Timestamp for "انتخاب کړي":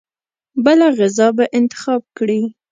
1.59-2.41